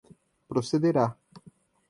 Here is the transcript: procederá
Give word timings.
procederá 0.49 1.05